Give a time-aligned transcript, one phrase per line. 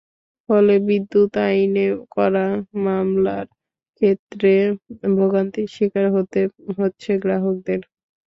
[0.49, 2.45] ফলে বিদ্যুৎ আইনে করা
[2.85, 3.45] মামলার
[4.01, 4.53] ক্ষেত্রে
[5.17, 6.41] ভোগান্তির শিকার হতে
[6.77, 7.79] হচ্ছে গ্রাহকদের।